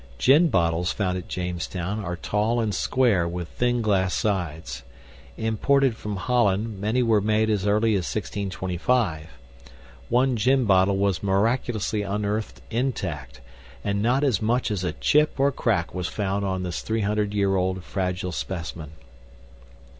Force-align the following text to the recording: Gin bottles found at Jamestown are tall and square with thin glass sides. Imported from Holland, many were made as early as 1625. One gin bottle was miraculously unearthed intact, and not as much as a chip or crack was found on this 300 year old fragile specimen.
Gin 0.17 0.47
bottles 0.47 0.91
found 0.91 1.15
at 1.19 1.27
Jamestown 1.27 2.03
are 2.03 2.15
tall 2.15 2.59
and 2.59 2.73
square 2.73 3.27
with 3.27 3.47
thin 3.49 3.83
glass 3.83 4.15
sides. 4.15 4.81
Imported 5.37 5.95
from 5.95 6.15
Holland, 6.15 6.79
many 6.81 7.03
were 7.03 7.21
made 7.21 7.51
as 7.51 7.67
early 7.67 7.93
as 7.93 8.05
1625. 8.11 9.27
One 10.09 10.35
gin 10.37 10.65
bottle 10.65 10.97
was 10.97 11.21
miraculously 11.21 12.01
unearthed 12.01 12.61
intact, 12.71 13.41
and 13.83 14.01
not 14.01 14.23
as 14.23 14.41
much 14.41 14.71
as 14.71 14.83
a 14.83 14.93
chip 14.93 15.39
or 15.39 15.51
crack 15.51 15.93
was 15.93 16.07
found 16.07 16.43
on 16.43 16.63
this 16.63 16.81
300 16.81 17.31
year 17.35 17.55
old 17.55 17.83
fragile 17.83 18.31
specimen. 18.31 18.93